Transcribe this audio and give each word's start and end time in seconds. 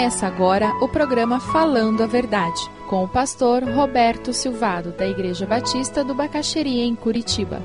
Começa 0.00 0.26
agora 0.26 0.72
o 0.80 0.88
programa 0.88 1.38
Falando 1.38 2.02
a 2.02 2.06
Verdade, 2.06 2.58
com 2.88 3.04
o 3.04 3.08
pastor 3.08 3.62
Roberto 3.62 4.32
Silvado, 4.32 4.92
da 4.92 5.06
Igreja 5.06 5.44
Batista 5.44 6.02
do 6.02 6.14
Bacaxeria, 6.14 6.86
em 6.86 6.96
Curitiba. 6.96 7.60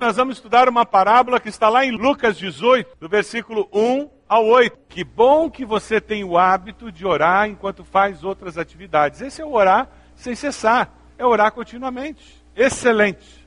Nós 0.00 0.16
vamos 0.16 0.38
estudar 0.38 0.68
uma 0.68 0.84
parábola 0.84 1.38
que 1.38 1.48
está 1.48 1.68
lá 1.68 1.84
em 1.84 1.92
Lucas 1.92 2.36
18, 2.36 2.96
do 2.98 3.08
versículo 3.08 3.68
1 3.72 4.10
ao 4.28 4.44
8. 4.44 4.76
Que 4.88 5.04
bom 5.04 5.48
que 5.48 5.64
você 5.64 6.00
tem 6.00 6.24
o 6.24 6.36
hábito 6.36 6.90
de 6.90 7.06
orar 7.06 7.48
enquanto 7.48 7.84
faz 7.84 8.24
outras 8.24 8.58
atividades. 8.58 9.20
Esse 9.20 9.40
é 9.40 9.44
o 9.44 9.52
orar 9.52 9.88
sem 10.16 10.34
cessar 10.34 11.05
é 11.18 11.24
orar 11.24 11.52
continuamente. 11.52 12.42
Excelente. 12.54 13.46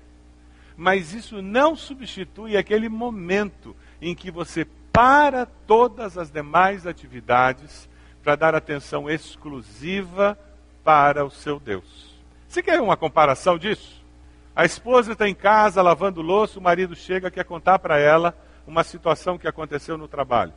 Mas 0.76 1.14
isso 1.14 1.42
não 1.42 1.76
substitui 1.76 2.56
aquele 2.56 2.88
momento 2.88 3.76
em 4.02 4.16
que 4.16 4.32
você 4.32 4.66
para 4.92 5.46
todas 5.46 6.18
as 6.18 6.32
demais 6.32 6.88
atividades 6.88 7.90
para 8.24 8.36
dar 8.36 8.56
atenção 8.56 9.10
exclusiva 9.10 10.38
para 10.84 11.26
o 11.26 11.30
seu 11.30 11.60
Deus. 11.60 12.14
Você 12.48 12.62
quer 12.62 12.82
uma 12.82 12.98
comparação 12.98 13.58
disso? 13.58 14.04
A 14.56 14.66
esposa 14.66 15.14
está 15.14 15.28
em 15.28 15.36
casa 15.36 15.82
lavando 15.82 16.22
louça, 16.22 16.60
o 16.60 16.62
marido 16.62 16.96
chega 16.96 17.32
quer 17.32 17.46
contar 17.46 17.80
para 17.80 18.00
ela 18.00 18.36
uma 18.68 18.84
situação 18.84 19.38
que 19.38 19.48
aconteceu 19.48 19.98
no 19.98 20.08
trabalho. 20.08 20.54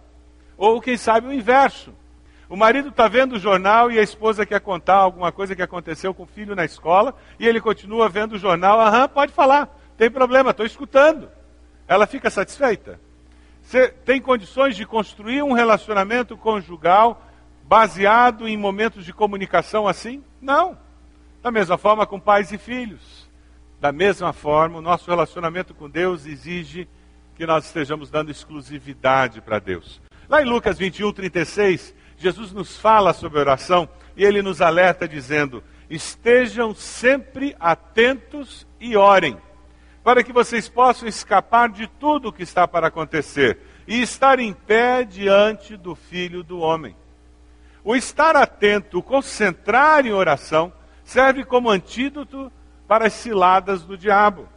Ou 0.57 0.81
quem 0.81 0.97
sabe 0.97 1.27
o 1.27 1.33
inverso. 1.33 1.95
O 2.53 2.57
marido 2.57 2.91
está 2.91 3.09
vendo 3.09 3.37
o 3.37 3.39
jornal 3.39 3.91
e 3.91 3.99
a 3.99 4.03
esposa 4.03 4.45
quer 4.45 4.61
contar 4.61 4.97
alguma 4.97 5.33
coisa 5.33 5.57
que 5.57 5.63
aconteceu 5.63 6.13
com 6.13 6.25
o 6.25 6.27
filho 6.27 6.55
na 6.55 6.67
escola 6.67 7.15
e 7.39 7.49
ele 7.49 7.63
continua 7.63 8.11
vendo 8.11 8.35
o 8.35 8.39
jornal. 8.39 8.79
Aham, 8.79 9.09
pode 9.09 9.33
falar, 9.33 9.75
tem 9.97 10.11
problema, 10.11 10.51
estou 10.51 10.67
escutando. 10.67 11.31
Ela 11.89 12.07
fica 12.07 12.29
satisfeita? 12.29 13.01
Você 13.63 13.89
tem 13.89 14.21
condições 14.21 14.77
de 14.77 14.85
construir 14.85 15.43
um 15.43 15.55
relacionamento 15.55 16.37
conjugal 16.37 17.27
baseado 17.65 18.47
em 18.47 18.55
momentos 18.55 19.07
de 19.07 19.15
comunicação 19.15 19.89
assim? 19.89 20.23
Não. 20.39 20.77
Da 21.43 21.51
mesma 21.51 21.79
forma 21.79 22.07
com 22.07 22.21
pais 22.21 22.53
e 22.53 22.59
filhos. 22.59 23.31
Da 23.81 23.93
mesma 23.93 24.35
forma, 24.35 24.77
o 24.77 24.83
nosso 24.83 25.11
relacionamento 25.11 25.73
com 25.73 25.89
Deus 25.89 26.27
exige 26.27 26.87
que 27.35 27.47
nós 27.47 27.65
estejamos 27.65 28.11
dando 28.11 28.31
exclusividade 28.31 29.41
para 29.41 29.59
Deus. 29.59 30.03
Lá 30.29 30.43
em 30.43 30.45
Lucas 30.45 30.77
21, 30.77 31.15
36, 31.15 32.02
Jesus 32.23 32.53
nos 32.53 32.79
fala 32.79 33.13
sobre 33.13 33.41
oração 33.41 33.89
e 34.17 34.25
ele 34.25 34.43
nos 34.43 34.61
alerta 34.61 35.09
dizendo: 35.09 35.61
estejam 35.91 36.73
sempre 36.73 37.57
atentos 37.59 38.65
e 38.81 38.97
orem, 38.97 39.37
para 40.05 40.23
que 40.23 40.33
vocês 40.33 40.69
possam 40.69 41.09
escapar 41.09 41.69
de 41.69 41.89
tudo 41.89 42.29
o 42.29 42.33
que 42.33 42.45
está 42.45 42.69
para 42.69 42.87
acontecer 42.87 43.59
e 43.89 44.01
estar 44.01 44.39
em 44.39 44.53
pé 44.53 45.03
diante 45.03 45.77
do 45.77 45.97
Filho 45.97 46.45
do 46.45 46.61
Homem. 46.61 46.95
O 47.83 47.97
estar 47.97 48.37
atento, 48.37 48.99
o 48.99 49.03
concentrar 49.03 50.07
em 50.07 50.13
oração, 50.13 50.73
serve 51.03 51.45
como 51.45 51.69
antídoto 51.69 52.53
para 52.87 53.09
as 53.09 53.15
ciladas 53.15 53.83
do 53.83 53.99
diabo. 53.99 54.49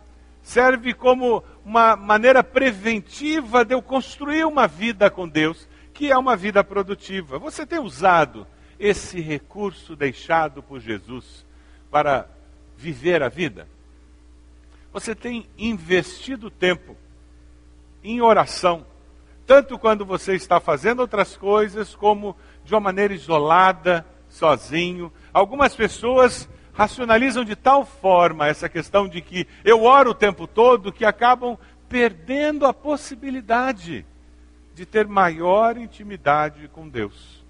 Serve 0.43 0.93
como 0.93 1.43
uma 1.65 1.95
maneira 1.95 2.43
preventiva 2.43 3.65
de 3.65 3.73
eu 3.73 3.81
construir 3.81 4.45
uma 4.45 4.67
vida 4.67 5.09
com 5.09 5.27
Deus 5.27 5.67
que 5.95 6.11
é 6.11 6.17
uma 6.17 6.35
vida 6.35 6.61
produtiva. 6.61 7.39
Você 7.39 7.65
tem 7.65 7.79
usado 7.79 8.45
esse 8.77 9.21
recurso 9.21 9.95
deixado 9.95 10.61
por 10.61 10.81
Jesus 10.81 11.45
para 11.89 12.29
viver 12.75 13.23
a 13.23 13.29
vida? 13.29 13.65
Você 14.91 15.15
tem 15.15 15.47
investido 15.57 16.51
tempo 16.51 16.97
em 18.03 18.21
oração, 18.21 18.85
tanto 19.47 19.79
quando 19.79 20.05
você 20.05 20.35
está 20.35 20.59
fazendo 20.59 20.99
outras 20.99 21.37
coisas, 21.37 21.95
como 21.95 22.35
de 22.65 22.73
uma 22.73 22.81
maneira 22.81 23.13
isolada, 23.13 24.05
sozinho. 24.27 25.11
Algumas 25.33 25.73
pessoas 25.75 26.49
racionalizam 26.73 27.45
de 27.45 27.55
tal 27.55 27.85
forma 27.85 28.47
essa 28.47 28.67
questão 28.67 29.07
de 29.07 29.21
que 29.21 29.47
eu 29.63 29.83
oro 29.83 30.11
o 30.11 30.15
tempo 30.15 30.45
todo 30.45 30.91
que 30.91 31.05
acabam 31.05 31.57
perdendo 31.87 32.65
a 32.65 32.73
possibilidade 32.73 34.05
de 34.75 34.85
ter 34.85 35.07
maior 35.07 35.77
intimidade 35.77 36.67
com 36.67 36.87
Deus. 36.87 37.43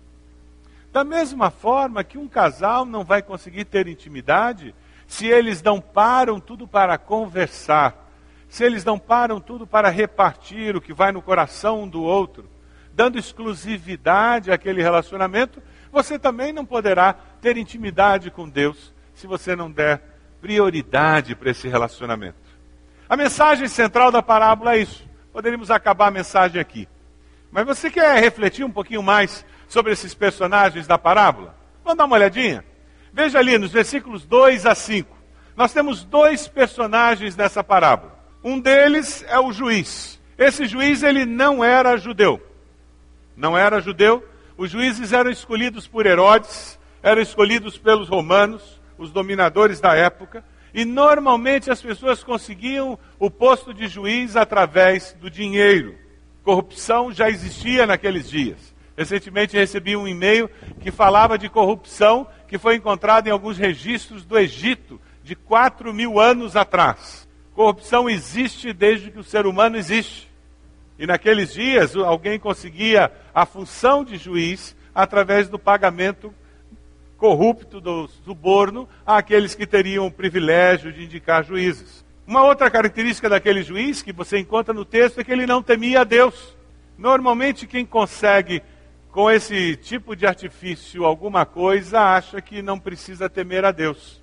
Da 0.93 1.03
mesma 1.03 1.49
forma 1.49 2.03
que 2.03 2.19
um 2.19 2.27
casal 2.27 2.85
não 2.85 3.03
vai 3.03 3.21
conseguir 3.21 3.65
ter 3.65 3.87
intimidade 3.87 4.73
se 5.07 5.25
eles 5.25 5.61
não 5.61 5.81
param 5.81 6.39
tudo 6.39 6.67
para 6.67 6.97
conversar, 6.99 8.09
se 8.47 8.63
eles 8.63 8.85
não 8.85 8.99
param 8.99 9.41
tudo 9.41 9.65
para 9.65 9.89
repartir 9.89 10.75
o 10.75 10.81
que 10.81 10.93
vai 10.93 11.11
no 11.11 11.21
coração 11.21 11.83
um 11.83 11.87
do 11.87 12.03
outro, 12.03 12.47
dando 12.93 13.17
exclusividade 13.17 14.51
àquele 14.51 14.81
relacionamento, 14.81 15.61
você 15.91 16.19
também 16.19 16.53
não 16.53 16.63
poderá 16.63 17.13
ter 17.41 17.57
intimidade 17.57 18.29
com 18.29 18.47
Deus 18.47 18.93
se 19.15 19.25
você 19.25 19.55
não 19.55 19.69
der 19.69 20.01
prioridade 20.39 21.35
para 21.35 21.49
esse 21.49 21.67
relacionamento. 21.67 22.37
A 23.09 23.17
mensagem 23.17 23.67
central 23.67 24.11
da 24.11 24.21
parábola 24.21 24.75
é 24.75 24.79
isso. 24.79 25.05
Poderíamos 25.33 25.71
acabar 25.71 26.07
a 26.07 26.11
mensagem 26.11 26.61
aqui. 26.61 26.87
Mas 27.51 27.66
você 27.66 27.89
quer 27.89 28.19
refletir 28.19 28.66
um 28.66 28.72
pouquinho 28.72 29.01
mais 29.01 29.45
sobre 29.67 29.91
esses 29.91 30.13
personagens 30.13 30.88
da 30.88 30.97
parábola? 30.97 31.56
Vamos 31.83 31.97
dar 31.97 32.06
uma 32.06 32.16
olhadinha? 32.16 32.66
Veja 33.13 33.39
ali 33.39 33.57
nos 33.57 33.72
versículos 33.72 34.25
2 34.25 34.66
a 34.66 34.75
5. 34.75 35.16
Nós 35.55 35.72
temos 35.72 36.03
dois 36.03 36.47
personagens 36.47 37.35
nessa 37.35 37.63
parábola. 37.63 38.13
Um 38.44 38.59
deles 38.59 39.23
é 39.28 39.39
o 39.39 39.53
juiz. 39.53 40.19
Esse 40.38 40.66
juiz 40.66 41.01
ele 41.01 41.25
não 41.25 41.63
era 41.63 41.97
judeu. 41.97 42.41
Não 43.38 43.57
era 43.57 43.79
judeu. 43.79 44.23
Os 44.57 44.69
juízes 44.69 45.13
eram 45.13 45.31
escolhidos 45.31 45.88
por 45.88 46.05
Herodes, 46.05 46.79
eram 47.01 47.22
escolhidos 47.22 47.78
pelos 47.78 48.09
romanos, 48.09 48.81
os 48.97 49.11
dominadores 49.11 49.79
da 49.79 49.95
época, 49.95 50.44
e 50.73 50.84
normalmente 50.84 51.72
as 51.72 51.81
pessoas 51.81 52.23
conseguiam 52.23 53.00
o 53.17 53.31
posto 53.31 53.73
de 53.73 53.88
juiz 53.88 54.35
através 54.35 55.13
do 55.19 55.29
dinheiro. 55.29 55.97
Corrupção 56.45 57.11
já 57.11 57.28
existia 57.28 57.88
naqueles 57.88 58.29
dias. 58.29 58.75
Recentemente 58.95 59.57
recebi 59.57 59.97
um 59.97 60.07
e-mail 60.07 60.47
que 60.79 60.91
falava 60.91 61.39
de 61.39 61.50
corrupção 61.50 62.28
que 62.47 62.59
foi 62.59 62.75
encontrada 62.75 63.28
em 63.28 63.31
alguns 63.31 63.57
registros 63.57 64.23
do 64.23 64.38
Egito 64.38 65.01
de 65.23 65.35
4 65.35 65.91
mil 65.91 66.19
anos 66.19 66.55
atrás. 66.55 67.28
Corrupção 67.55 68.07
existe 68.07 68.72
desde 68.72 69.09
que 69.09 69.17
o 69.17 69.23
ser 69.23 69.47
humano 69.47 69.75
existe. 69.75 70.31
E 71.00 71.07
naqueles 71.07 71.51
dias 71.51 71.95
alguém 71.95 72.38
conseguia 72.38 73.11
a 73.34 73.44
função 73.44 74.05
de 74.05 74.16
juiz 74.16 74.75
através 74.94 75.50
do 75.50 75.57
pagamento 75.57 76.31
corrupto 77.17 77.81
do 77.81 78.07
suborno 78.23 78.88
àqueles 79.03 79.55
que 79.55 79.66
teriam 79.66 80.05
o 80.05 80.11
privilégio 80.11 80.94
de 80.94 81.05
indicar 81.05 81.44
juízes. 81.44 82.04
Uma 82.27 82.43
outra 82.43 82.71
característica 82.71 83.29
daquele 83.29 83.61
juiz 83.61 84.01
que 84.01 84.11
você 84.11 84.39
encontra 84.39 84.73
no 84.73 84.83
texto 84.83 85.19
é 85.19 85.23
que 85.23 85.31
ele 85.31 85.45
não 85.45 85.61
temia 85.61 86.01
a 86.01 86.03
Deus. 86.03 86.57
Normalmente, 86.97 87.67
quem 87.67 87.85
consegue 87.85 88.63
com 89.11 89.29
esse 89.29 89.75
tipo 89.75 90.15
de 90.15 90.25
artifício 90.25 91.05
alguma 91.05 91.45
coisa 91.45 92.01
acha 92.01 92.41
que 92.41 92.61
não 92.63 92.79
precisa 92.79 93.29
temer 93.29 93.63
a 93.63 93.71
Deus. 93.71 94.21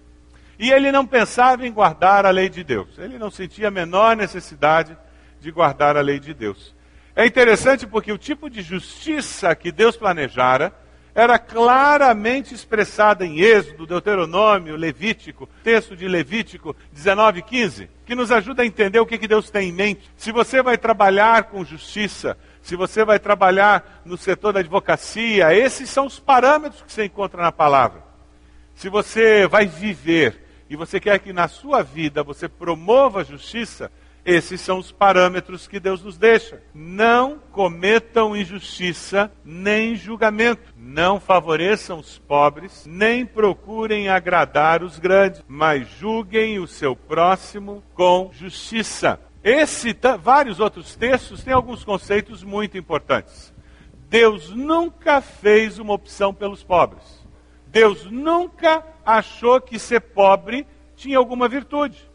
E 0.58 0.70
ele 0.70 0.90
não 0.90 1.06
pensava 1.06 1.66
em 1.66 1.72
guardar 1.72 2.26
a 2.26 2.30
lei 2.30 2.48
de 2.48 2.64
Deus. 2.64 2.98
Ele 2.98 3.18
não 3.18 3.30
sentia 3.30 3.68
a 3.68 3.70
menor 3.70 4.16
necessidade 4.16 4.96
de 5.40 5.50
guardar 5.50 5.96
a 5.96 6.00
lei 6.00 6.18
de 6.18 6.34
Deus. 6.34 6.74
É 7.14 7.24
interessante 7.24 7.86
porque 7.86 8.10
o 8.10 8.18
tipo 8.18 8.50
de 8.50 8.62
justiça 8.62 9.54
que 9.54 9.70
Deus 9.70 9.96
planejara 9.96 10.74
era 11.14 11.38
claramente 11.38 12.54
expressada 12.54 13.26
em 13.26 13.40
Êxodo, 13.40 13.86
Deuteronômio, 13.86 14.76
Levítico, 14.76 15.48
texto 15.62 15.94
de 15.94 16.08
Levítico 16.08 16.74
19, 16.92 17.42
15, 17.42 17.90
que 18.06 18.14
nos 18.14 18.32
ajuda 18.32 18.62
a 18.62 18.66
entender 18.66 18.98
o 18.98 19.06
que, 19.06 19.18
que 19.18 19.28
Deus 19.28 19.50
tem 19.50 19.68
em 19.68 19.72
mente. 19.72 20.10
Se 20.16 20.32
você 20.32 20.62
vai 20.62 20.78
trabalhar 20.78 21.44
com 21.44 21.64
justiça, 21.64 22.38
se 22.62 22.76
você 22.76 23.04
vai 23.04 23.18
trabalhar 23.18 24.02
no 24.04 24.16
setor 24.16 24.54
da 24.54 24.60
advocacia, 24.60 25.54
esses 25.54 25.90
são 25.90 26.06
os 26.06 26.18
parâmetros 26.18 26.82
que 26.82 26.92
você 26.92 27.04
encontra 27.04 27.42
na 27.42 27.52
palavra. 27.52 28.02
Se 28.74 28.88
você 28.88 29.46
vai 29.46 29.66
viver 29.66 30.42
e 30.70 30.76
você 30.76 30.98
quer 30.98 31.18
que 31.18 31.32
na 31.32 31.46
sua 31.46 31.82
vida 31.82 32.22
você 32.22 32.48
promova 32.48 33.20
a 33.20 33.24
justiça, 33.24 33.92
esses 34.24 34.60
são 34.60 34.78
os 34.78 34.92
parâmetros 34.92 35.66
que 35.66 35.80
Deus 35.80 36.02
nos 36.02 36.16
deixa. 36.16 36.62
Não 36.72 37.38
cometam 37.50 38.36
injustiça 38.36 39.32
nem 39.44 39.96
julgamento. 39.96 40.72
Não 40.76 41.18
favoreçam 41.18 41.98
os 41.98 42.18
pobres, 42.18 42.86
nem 42.86 43.26
procurem 43.26 44.08
agradar 44.08 44.82
os 44.82 44.98
grandes, 44.98 45.42
mas 45.48 45.88
julguem 45.98 46.60
o 46.60 46.68
seu 46.68 46.94
próximo 46.94 47.82
com 47.94 48.30
justiça. 48.32 49.18
Esse, 49.42 49.96
vários 50.20 50.60
outros 50.60 50.94
textos 50.94 51.42
têm 51.42 51.52
alguns 51.52 51.82
conceitos 51.82 52.44
muito 52.44 52.78
importantes. 52.78 53.52
Deus 54.08 54.50
nunca 54.50 55.20
fez 55.20 55.80
uma 55.80 55.94
opção 55.94 56.32
pelos 56.32 56.62
pobres. 56.62 57.26
Deus 57.66 58.04
nunca 58.04 58.86
achou 59.04 59.60
que 59.60 59.78
ser 59.78 60.00
pobre 60.00 60.64
tinha 60.94 61.18
alguma 61.18 61.48
virtude. 61.48 62.11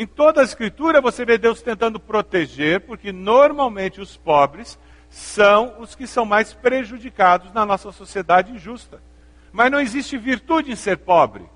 Em 0.00 0.06
toda 0.06 0.40
a 0.40 0.44
Escritura 0.44 1.00
você 1.00 1.24
vê 1.24 1.36
Deus 1.36 1.60
tentando 1.60 1.98
proteger, 1.98 2.82
porque 2.82 3.10
normalmente 3.10 4.00
os 4.00 4.16
pobres 4.16 4.78
são 5.10 5.74
os 5.80 5.96
que 5.96 6.06
são 6.06 6.24
mais 6.24 6.54
prejudicados 6.54 7.52
na 7.52 7.66
nossa 7.66 7.90
sociedade 7.90 8.52
injusta. 8.52 9.02
Mas 9.50 9.72
não 9.72 9.80
existe 9.80 10.16
virtude 10.16 10.70
em 10.70 10.76
ser 10.76 10.98
pobre, 10.98 11.50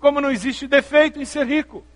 como 0.00 0.20
não 0.20 0.32
existe 0.32 0.66
defeito 0.66 1.22
em 1.22 1.24
ser 1.24 1.46
rico. 1.46 1.86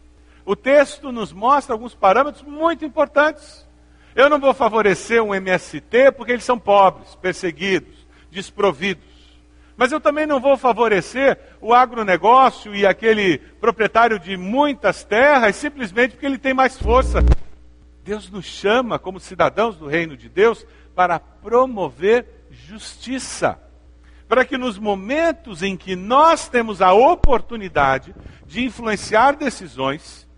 O 0.45 0.55
texto 0.55 1.11
nos 1.11 1.33
mostra 1.33 1.75
alguns 1.75 1.93
parâmetros 1.93 2.45
muito 2.45 2.85
importantes. 2.85 3.67
Eu 4.15 4.31
não 4.31 4.39
vou 4.39 4.55
favorecer 4.55 5.21
um 5.21 5.35
MST 5.35 6.13
porque 6.13 6.31
eles 6.31 6.45
são 6.45 6.57
pobres, 6.57 7.17
perseguidos, 7.17 8.07
desprovidos. 8.31 9.10
Mas 9.81 9.93
eu 9.93 9.99
também 9.99 10.27
não 10.27 10.39
vou 10.39 10.59
favorecer 10.59 11.39
o 11.59 11.73
agronegócio 11.73 12.75
e 12.75 12.85
aquele 12.85 13.39
proprietário 13.39 14.19
de 14.19 14.37
muitas 14.37 15.05
terras 15.05 15.57
simplesmente 15.57 16.11
porque 16.11 16.27
ele 16.27 16.37
tem 16.37 16.53
mais 16.53 16.77
força. 16.77 17.21
Deus 18.05 18.29
nos 18.29 18.45
chama, 18.45 18.99
como 18.99 19.19
cidadãos 19.19 19.79
do 19.79 19.87
reino 19.87 20.19
de 20.19 20.29
Deus, 20.29 20.67
para 20.95 21.19
promover 21.19 22.27
justiça. 22.51 23.59
Para 24.29 24.45
que 24.45 24.59
nos 24.59 24.79
momentos 24.79 25.63
em 25.63 25.79
que 25.79 25.97
nós 25.97 26.47
temos 26.47 26.83
a 26.83 26.93
oportunidade 26.93 28.15
de 28.45 28.63
influenciar 28.63 29.35
decisões, 29.35 30.29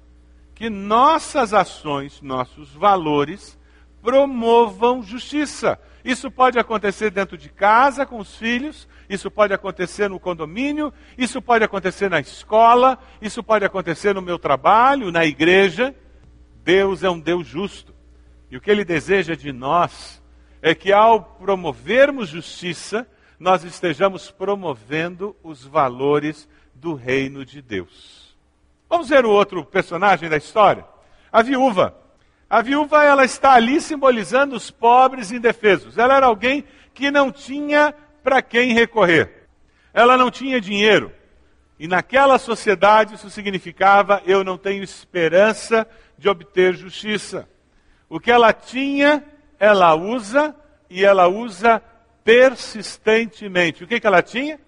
que 0.54 0.70
nossas 0.70 1.52
ações, 1.52 2.22
nossos 2.22 2.72
valores, 2.76 3.58
promovam 4.00 5.02
justiça. 5.02 5.80
Isso 6.04 6.30
pode 6.30 6.58
acontecer 6.58 7.10
dentro 7.10 7.38
de 7.38 7.48
casa 7.48 8.04
com 8.04 8.18
os 8.18 8.36
filhos, 8.36 8.88
isso 9.14 9.30
pode 9.30 9.52
acontecer 9.52 10.08
no 10.08 10.18
condomínio, 10.18 10.92
isso 11.18 11.42
pode 11.42 11.64
acontecer 11.64 12.08
na 12.08 12.20
escola, 12.20 12.98
isso 13.20 13.42
pode 13.42 13.64
acontecer 13.64 14.14
no 14.14 14.22
meu 14.22 14.38
trabalho, 14.38 15.12
na 15.12 15.24
igreja. 15.24 15.94
Deus 16.64 17.02
é 17.02 17.10
um 17.10 17.20
Deus 17.20 17.46
justo. 17.46 17.94
E 18.50 18.56
o 18.56 18.60
que 18.60 18.70
ele 18.70 18.84
deseja 18.84 19.34
de 19.34 19.52
nós 19.52 20.22
é 20.60 20.74
que 20.74 20.92
ao 20.92 21.22
promovermos 21.22 22.28
justiça, 22.28 23.06
nós 23.38 23.64
estejamos 23.64 24.30
promovendo 24.30 25.36
os 25.42 25.64
valores 25.64 26.48
do 26.74 26.94
reino 26.94 27.44
de 27.44 27.60
Deus. 27.60 28.36
Vamos 28.88 29.08
ver 29.08 29.24
o 29.24 29.30
outro 29.30 29.64
personagem 29.64 30.28
da 30.28 30.36
história? 30.36 30.84
A 31.32 31.42
viúva. 31.42 31.96
A 32.48 32.62
viúva 32.62 33.02
ela 33.04 33.24
está 33.24 33.52
ali 33.52 33.80
simbolizando 33.80 34.54
os 34.54 34.70
pobres 34.70 35.32
indefesos. 35.32 35.98
Ela 35.98 36.16
era 36.16 36.26
alguém 36.26 36.64
que 36.94 37.10
não 37.10 37.32
tinha 37.32 37.94
para 38.22 38.40
quem 38.42 38.72
recorrer. 38.72 39.48
Ela 39.92 40.16
não 40.16 40.30
tinha 40.30 40.60
dinheiro. 40.60 41.12
E 41.78 41.88
naquela 41.88 42.38
sociedade 42.38 43.14
isso 43.14 43.28
significava 43.28 44.22
eu 44.24 44.44
não 44.44 44.56
tenho 44.56 44.82
esperança 44.82 45.86
de 46.16 46.28
obter 46.28 46.74
justiça. 46.74 47.48
O 48.08 48.20
que 48.20 48.30
ela 48.30 48.52
tinha, 48.52 49.24
ela 49.58 49.94
usa 49.94 50.54
e 50.88 51.04
ela 51.04 51.26
usa 51.26 51.82
persistentemente. 52.22 53.82
O 53.82 53.86
que, 53.86 53.98
que 53.98 54.06
ela 54.06 54.22
tinha? 54.22 54.60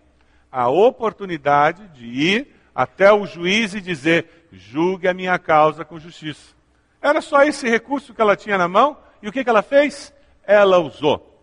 A 0.50 0.68
oportunidade 0.68 1.86
de 1.88 2.06
ir 2.06 2.54
até 2.74 3.12
o 3.12 3.26
juiz 3.26 3.74
e 3.74 3.80
dizer: 3.80 4.48
julgue 4.50 5.08
a 5.08 5.14
minha 5.14 5.38
causa 5.38 5.84
com 5.84 5.98
justiça. 5.98 6.54
Era 7.00 7.20
só 7.20 7.42
esse 7.42 7.68
recurso 7.68 8.14
que 8.14 8.20
ela 8.20 8.34
tinha 8.34 8.56
na 8.56 8.66
mão, 8.66 8.96
e 9.22 9.28
o 9.28 9.32
que, 9.32 9.44
que 9.44 9.50
ela 9.50 9.62
fez? 9.62 10.12
Ela 10.42 10.78
usou. 10.78 11.33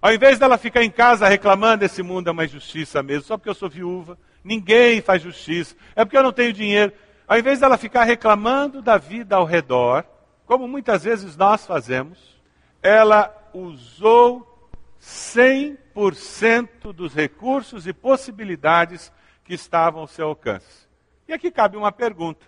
Ao 0.00 0.12
invés 0.12 0.38
dela 0.38 0.56
ficar 0.56 0.84
em 0.84 0.90
casa 0.90 1.26
reclamando, 1.26 1.84
esse 1.84 2.02
mundo 2.02 2.28
é 2.28 2.30
uma 2.30 2.44
injustiça 2.44 3.02
mesmo, 3.02 3.24
só 3.24 3.36
porque 3.36 3.50
eu 3.50 3.54
sou 3.54 3.68
viúva, 3.68 4.16
ninguém 4.44 5.00
faz 5.00 5.22
justiça, 5.22 5.74
é 5.96 6.04
porque 6.04 6.16
eu 6.16 6.22
não 6.22 6.32
tenho 6.32 6.52
dinheiro. 6.52 6.92
Ao 7.26 7.36
invés 7.36 7.58
dela 7.58 7.76
ficar 7.76 8.04
reclamando 8.04 8.80
da 8.80 8.96
vida 8.96 9.34
ao 9.36 9.44
redor, 9.44 10.04
como 10.46 10.68
muitas 10.68 11.02
vezes 11.02 11.36
nós 11.36 11.66
fazemos, 11.66 12.40
ela 12.80 13.34
usou 13.52 14.70
100% 15.00 16.92
dos 16.92 17.12
recursos 17.12 17.86
e 17.86 17.92
possibilidades 17.92 19.12
que 19.44 19.54
estavam 19.54 20.02
ao 20.02 20.06
seu 20.06 20.28
alcance. 20.28 20.86
E 21.26 21.32
aqui 21.32 21.50
cabe 21.50 21.76
uma 21.76 21.90
pergunta. 21.90 22.46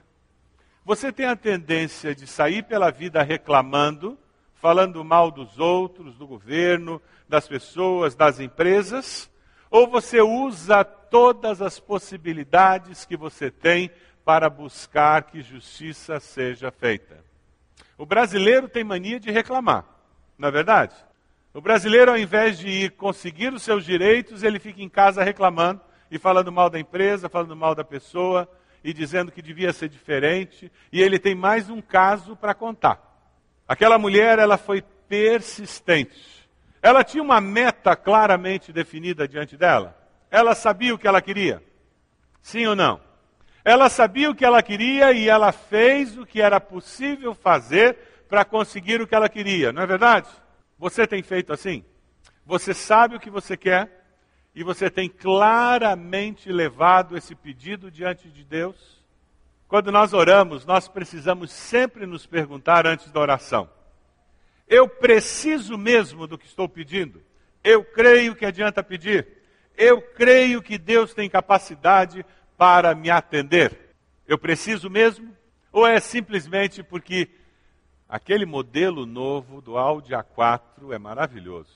Você 0.84 1.12
tem 1.12 1.26
a 1.26 1.36
tendência 1.36 2.14
de 2.14 2.26
sair 2.26 2.62
pela 2.62 2.90
vida 2.90 3.22
reclamando, 3.22 4.18
falando 4.60 5.02
mal 5.02 5.30
dos 5.30 5.58
outros, 5.58 6.16
do 6.16 6.26
governo, 6.26 7.00
das 7.28 7.48
pessoas, 7.48 8.14
das 8.14 8.38
empresas? 8.38 9.30
Ou 9.70 9.88
você 9.88 10.20
usa 10.20 10.84
todas 10.84 11.62
as 11.62 11.80
possibilidades 11.80 13.04
que 13.04 13.16
você 13.16 13.50
tem 13.50 13.90
para 14.24 14.50
buscar 14.50 15.22
que 15.24 15.40
justiça 15.40 16.20
seja 16.20 16.70
feita? 16.70 17.24
O 17.96 18.04
brasileiro 18.04 18.68
tem 18.68 18.84
mania 18.84 19.18
de 19.18 19.30
reclamar, 19.30 19.84
não 20.38 20.48
é 20.48 20.52
verdade? 20.52 20.94
O 21.52 21.60
brasileiro, 21.60 22.10
ao 22.10 22.18
invés 22.18 22.58
de 22.58 22.68
ir 22.68 22.92
conseguir 22.92 23.52
os 23.52 23.62
seus 23.62 23.84
direitos, 23.84 24.42
ele 24.42 24.58
fica 24.58 24.82
em 24.82 24.88
casa 24.88 25.22
reclamando 25.22 25.80
e 26.10 26.18
falando 26.18 26.52
mal 26.52 26.70
da 26.70 26.78
empresa, 26.78 27.28
falando 27.28 27.56
mal 27.56 27.74
da 27.74 27.84
pessoa, 27.84 28.48
e 28.82 28.92
dizendo 28.92 29.32
que 29.32 29.42
devia 29.42 29.72
ser 29.72 29.88
diferente, 29.88 30.70
e 30.92 31.02
ele 31.02 31.18
tem 31.18 31.34
mais 31.34 31.68
um 31.68 31.80
caso 31.80 32.34
para 32.34 32.54
contar. 32.54 33.09
Aquela 33.70 33.98
mulher, 33.98 34.40
ela 34.40 34.58
foi 34.58 34.82
persistente. 34.82 36.50
Ela 36.82 37.04
tinha 37.04 37.22
uma 37.22 37.40
meta 37.40 37.94
claramente 37.94 38.72
definida 38.72 39.28
diante 39.28 39.56
dela. 39.56 39.96
Ela 40.28 40.56
sabia 40.56 40.92
o 40.92 40.98
que 40.98 41.06
ela 41.06 41.22
queria. 41.22 41.62
Sim 42.42 42.66
ou 42.66 42.74
não? 42.74 43.00
Ela 43.64 43.88
sabia 43.88 44.28
o 44.28 44.34
que 44.34 44.44
ela 44.44 44.60
queria 44.60 45.12
e 45.12 45.28
ela 45.28 45.52
fez 45.52 46.18
o 46.18 46.26
que 46.26 46.42
era 46.42 46.60
possível 46.60 47.32
fazer 47.32 47.96
para 48.28 48.44
conseguir 48.44 49.00
o 49.00 49.06
que 49.06 49.14
ela 49.14 49.28
queria, 49.28 49.72
não 49.72 49.82
é 49.82 49.86
verdade? 49.86 50.28
Você 50.76 51.06
tem 51.06 51.22
feito 51.22 51.52
assim? 51.52 51.84
Você 52.44 52.74
sabe 52.74 53.14
o 53.14 53.20
que 53.20 53.30
você 53.30 53.56
quer, 53.56 54.04
e 54.52 54.64
você 54.64 54.90
tem 54.90 55.08
claramente 55.08 56.50
levado 56.50 57.16
esse 57.16 57.36
pedido 57.36 57.88
diante 57.88 58.28
de 58.28 58.42
Deus? 58.44 58.99
Quando 59.70 59.90
nós 59.90 60.12
oramos, 60.12 60.66
nós 60.66 60.86
precisamos 60.86 61.50
sempre 61.50 62.04
nos 62.04 62.26
perguntar 62.26 62.86
antes 62.86 63.10
da 63.10 63.18
oração: 63.18 63.70
eu 64.68 64.86
preciso 64.86 65.78
mesmo 65.78 66.26
do 66.26 66.36
que 66.36 66.44
estou 66.44 66.68
pedindo? 66.68 67.22
Eu 67.64 67.82
creio 67.82 68.34
que 68.34 68.44
adianta 68.44 68.82
pedir? 68.82 69.26
Eu 69.78 70.02
creio 70.02 70.60
que 70.60 70.76
Deus 70.76 71.14
tem 71.14 71.30
capacidade 71.30 72.26
para 72.58 72.94
me 72.94 73.08
atender? 73.08 73.94
Eu 74.28 74.36
preciso 74.36 74.90
mesmo? 74.90 75.34
Ou 75.72 75.86
é 75.86 75.98
simplesmente 76.00 76.82
porque 76.82 77.30
aquele 78.06 78.44
modelo 78.44 79.06
novo 79.06 79.62
do 79.62 79.78
Audi 79.78 80.12
A4 80.12 80.92
é 80.92 80.98
maravilhoso? 80.98 81.72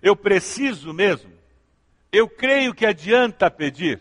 Eu 0.00 0.16
preciso 0.16 0.94
mesmo? 0.94 1.36
eu 2.16 2.28
creio 2.28 2.72
que 2.72 2.86
adianta 2.86 3.50
pedir. 3.50 4.00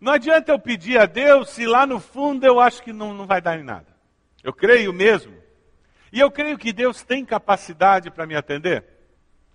Não 0.00 0.12
adianta 0.12 0.50
eu 0.50 0.58
pedir 0.58 0.98
a 0.98 1.04
Deus 1.04 1.50
se 1.50 1.66
lá 1.66 1.86
no 1.86 2.00
fundo 2.00 2.46
eu 2.46 2.58
acho 2.58 2.82
que 2.82 2.92
não, 2.92 3.12
não 3.12 3.26
vai 3.26 3.40
dar 3.40 3.58
em 3.58 3.62
nada. 3.62 3.86
Eu 4.42 4.52
creio 4.52 4.92
mesmo. 4.92 5.36
E 6.12 6.18
eu 6.18 6.30
creio 6.30 6.56
que 6.56 6.72
Deus 6.72 7.02
tem 7.02 7.24
capacidade 7.24 8.10
para 8.10 8.26
me 8.26 8.34
atender. 8.34 8.84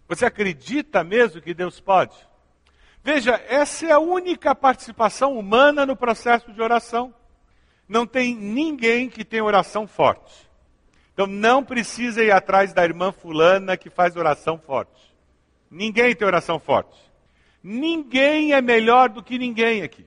Você 0.08 0.26
acredita 0.26 1.04
mesmo 1.04 1.42
que 1.42 1.54
Deus 1.54 1.80
pode? 1.80 2.16
Veja, 3.04 3.42
essa 3.48 3.88
é 3.88 3.92
a 3.92 4.00
única 4.00 4.54
participação 4.56 5.38
humana 5.38 5.86
no 5.86 5.96
processo 5.96 6.54
de 6.54 6.62
oração. 6.62 7.14
Não 7.88 8.06
tem 8.06 8.36
ninguém 8.36 9.10
que 9.10 9.26
tenha 9.26 9.44
oração 9.44 9.88
forte. 9.88 10.50
Então 11.14 11.26
não 11.26 11.64
precisa 11.64 12.24
ir 12.24 12.32
atrás 12.32 12.74
da 12.74 12.84
irmã 12.84 13.12
fulana 13.12 13.78
que 13.78 13.90
faz 13.90 14.16
oração 14.16 14.60
forte. 14.60 15.14
Ninguém 15.72 16.16
tem 16.16 16.28
oração 16.28 16.60
forte. 16.60 16.98
Ninguém 17.64 18.54
é 18.54 18.62
melhor 18.62 19.10
do 19.10 19.24
que 19.24 19.40
ninguém 19.40 19.82
aqui. 19.82 20.06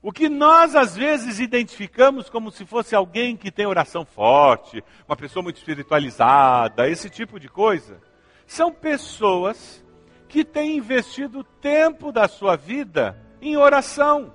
O 0.00 0.12
que 0.12 0.28
nós 0.28 0.76
às 0.76 0.94
vezes 0.94 1.40
identificamos 1.40 2.30
como 2.30 2.52
se 2.52 2.64
fosse 2.64 2.94
alguém 2.94 3.36
que 3.36 3.50
tem 3.50 3.66
oração 3.66 4.04
forte, 4.04 4.82
uma 5.08 5.16
pessoa 5.16 5.42
muito 5.42 5.56
espiritualizada, 5.56 6.88
esse 6.88 7.10
tipo 7.10 7.40
de 7.40 7.48
coisa, 7.48 8.00
são 8.46 8.72
pessoas 8.72 9.84
que 10.28 10.44
têm 10.44 10.76
investido 10.76 11.42
tempo 11.60 12.12
da 12.12 12.28
sua 12.28 12.56
vida 12.56 13.18
em 13.42 13.56
oração. 13.56 14.32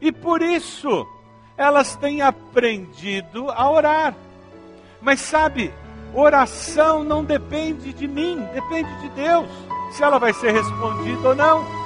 E 0.00 0.12
por 0.12 0.42
isso 0.42 1.06
elas 1.56 1.96
têm 1.96 2.20
aprendido 2.20 3.50
a 3.50 3.70
orar. 3.70 4.14
Mas 5.00 5.20
sabe, 5.20 5.72
oração 6.12 7.02
não 7.02 7.24
depende 7.24 7.92
de 7.94 8.06
mim, 8.06 8.38
depende 8.52 8.94
de 9.00 9.08
Deus, 9.10 9.48
se 9.92 10.02
ela 10.02 10.18
vai 10.18 10.34
ser 10.34 10.52
respondida 10.52 11.28
ou 11.28 11.34
não. 11.34 11.85